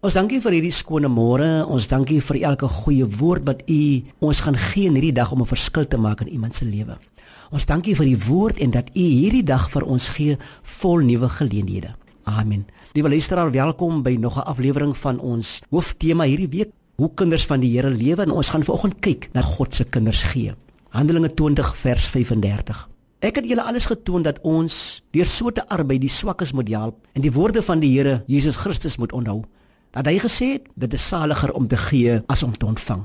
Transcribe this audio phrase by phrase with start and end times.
[0.00, 1.46] Ons dankie vir hierdie skone môre.
[1.68, 3.80] Ons dankie vir elke goeie woord wat U
[4.24, 6.96] ons gaan gee in hierdie dag om 'n verskil te maak in iemand se lewe.
[7.52, 11.28] Ons dankie vir die woord en dat U hierdie dag vir ons gee vol nuwe
[11.28, 11.94] geleenthede.
[12.24, 12.64] Amen.
[12.94, 17.60] Liewe luisteraar, welkom by nog 'n aflewering van ons hooftema hierdie week, hoe kinders van
[17.60, 20.54] die Here lewe en ons gaan vanoggend kyk na God se kinders gee.
[20.88, 22.88] Handelinge 20 vers 35.
[23.18, 27.06] Ek het julle alles getoon dat ons deur so te arbei die swakkes moet help
[27.12, 29.44] en die woorde van die Here Jesus Christus moet onthou
[29.90, 33.04] dat hy gesê het dit is saliger om te gee as om te ontvang.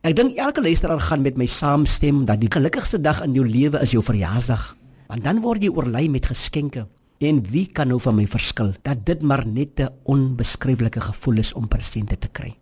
[0.00, 3.82] Ek dink elke luisteraar gaan met my saamstem dat die gelukkigste dag in jou lewe
[3.84, 4.76] is jou verjaarsdag,
[5.10, 6.86] want dan word jy oorlei met geskenke.
[7.20, 11.52] En wie kan nou van my verskil dat dit maar net 'n onbeskryflike gevoel is
[11.52, 12.56] om presente te kry.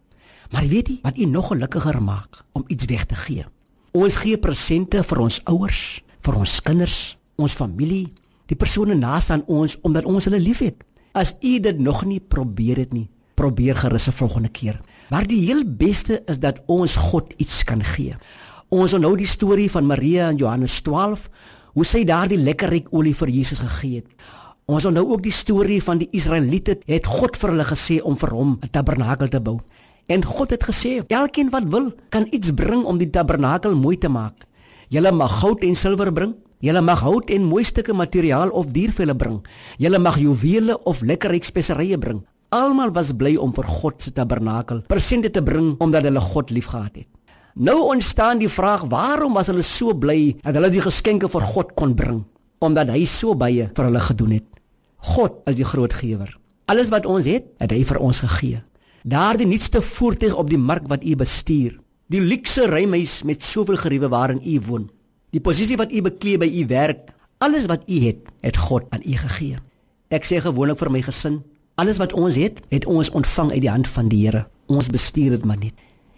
[0.50, 3.44] Maar weet jy wat u nog gelukkiger maak om iets weg te gee?
[3.92, 8.08] Ons gee presente vir ons ouers, vir ons kinders, ons familie,
[8.46, 10.84] die persone naaste aan ons omdat ons hulle liefhet.
[11.12, 13.08] As u dit nog nie probeer het nie,
[13.38, 14.80] probeer gerus 'n volgende keer.
[15.10, 18.17] Maar die heel beste is dat ons God iets kan gee.
[18.69, 21.30] Ons onthou die storie van Maria in Johannes 12,
[21.72, 24.06] hoe sy daardie lekker ryk olie vir Jesus gegee het.
[24.67, 28.30] Ons onthou ook die storie van die Israeliete het God vir hulle gesê om vir
[28.30, 29.61] hom 'n tabernakel te bou.
[30.06, 34.08] En God het gesê, elkeen wat wil, kan iets bring om die tabernakel mooi te
[34.08, 34.47] maak.
[34.89, 39.14] Julle mag goud en silwer bring, julle mag hout en mooi stukke materiaal of diervelle
[39.14, 39.47] bring.
[39.78, 42.25] Julle mag juwele of lekker ryk speserye bring.
[42.48, 46.94] Almal was bly om vir God se tabernakel presente te bring omdat hulle God liefgehad
[46.96, 47.08] het.
[47.60, 51.74] Nou ontstaan die vraag: Waarom was hulle so bly dat hulle die geskenke vir God
[51.77, 52.22] kon bring?
[52.64, 54.46] Omdat hy so baie vir hulle gedoen het.
[55.12, 56.32] God is die groot gewer.
[56.72, 58.62] Alles wat ons het, het hy vir ons gegee.
[59.05, 61.77] Daardie nuutste voertuig op die mark wat u bestuur,
[62.08, 64.88] die luukse ruimhuis met soveel geriewe waarin u woon,
[65.33, 67.12] die posisie wat u beklee by u werk,
[67.44, 69.60] alles wat u het, het God aan u gegee.
[70.10, 71.42] Ek sê gewoonlik vir my gesin,
[71.78, 74.48] Alles wat ons het, het ons ontvang uit die hand van die Here.
[74.66, 75.76] Ons bestuur dit maar net.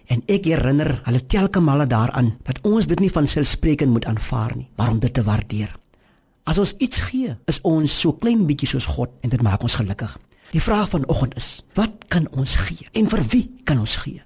[0.09, 4.55] En ek herinner hulle telke male daaraan dat ons dit nie van selfspreekend moet aanvaar
[4.57, 5.69] nie, maar om dit te waardeer.
[6.49, 9.77] As ons iets gee, is ons so klein bietjie soos God en dit maak ons
[9.77, 10.17] gelukkig.
[10.51, 14.25] Die vraag vanoggend is: wat kan ons gee en vir wie kan ons gee?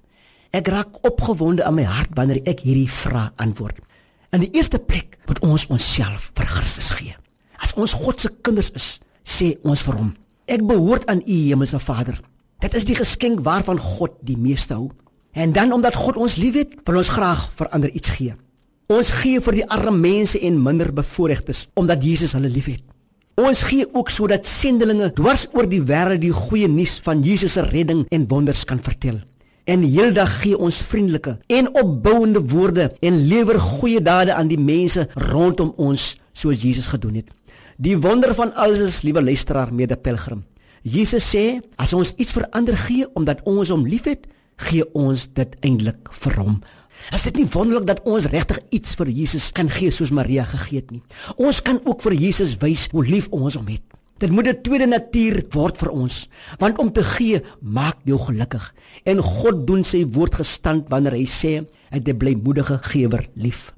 [0.56, 3.84] Ek raak opgewonde in my hart wanneer ek hierdie vraag antwoord.
[4.31, 7.19] In die eerste plek moet ons onsself vir Christus gee.
[7.59, 8.94] As ons God se kinders is,
[9.28, 12.19] sê ons vir hom: Ek behoort aan U Hemelse Vader.
[12.61, 14.91] Dit is die geskenk waarvan God die meeste hou.
[15.33, 18.35] En dan omdat God ons liefhet, wil ons graag vir ander iets gee.
[18.94, 22.83] Ons gee vir die arme mense en minder bevoorregtes omdat Jesus hulle liefhet.
[23.41, 27.66] Ons gee ook sodat sendelinge dwars oor die wêreld die goeie nuus van Jesus se
[27.66, 29.17] redding en wonders kan vertel.
[29.66, 35.07] En heeldag gee ons vriendelike en opbouende woorde en lewer goeie dade aan die mense
[35.33, 37.33] rondom ons soos Jesus gedoen het.
[37.75, 40.46] Die wonder van alles is, liewe luisteraar, mede pelgrim.
[40.81, 44.30] Jesus sê, as ons iets vir ander gee omdat ons hom liefhet,
[44.69, 46.53] gee ons dit eintlik vir hom.
[47.12, 50.80] Is dit nie wonderlik dat ons regtig iets vir Jesus kan gee soos Maria gegee
[50.80, 51.03] het nie?
[51.36, 53.84] Ons kan ook vir Jesus wys hoe lief ons hom het.
[54.24, 58.74] Dit moet 'n tweede natuur word vir ons, want om te gee maak jou gelukkig.
[59.03, 63.75] En God doen sy woord gestand wanneer hy sê, hy het 'n blymoedige gewer lief.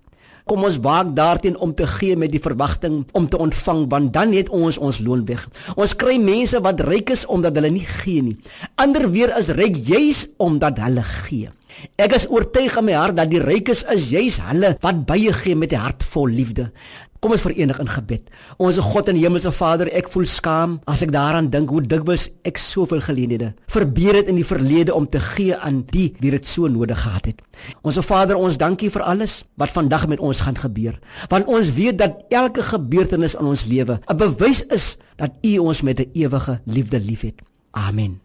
[0.47, 4.31] Kom ons waak daarteen om te gee met die verwagting om te ontvang want dan
[4.31, 5.43] het ons ons loon weg.
[5.75, 8.37] Ons kry mense wat ryk is omdat hulle nie gee nie.
[8.79, 11.51] Ander weer is ryk juis omdat hulle gee.
[11.95, 15.55] Ek is oortuig in my hart dat die rykes is juis hulle wat baie gee
[15.55, 16.71] met 'n hart vol liefde.
[17.19, 18.29] Kom ons verenig in gebed.
[18.61, 22.57] Onse God en Hemelse Vader, ek voel skaam as ek daaraan dink hoe dikwels ek
[22.57, 26.67] soveel geleenthede verbeur het in die verlede om te gee aan die wie dit so
[26.67, 27.41] nodig gehad het.
[27.81, 30.99] Onse Vader, ons dankie vir alles wat vandag met ons gaan gebeur.
[31.29, 35.81] Want ons weet dat elke gebeurtenis in ons lewe 'n bewys is dat U ons
[35.81, 37.41] met 'n ewige liefde liefhet.
[37.71, 38.21] Amen.